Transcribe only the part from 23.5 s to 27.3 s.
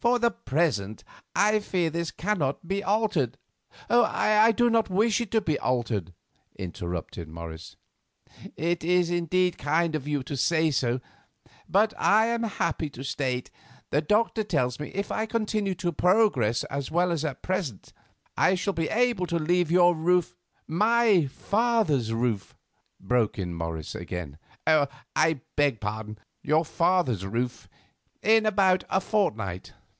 Morris again. "I beg pardon—your father's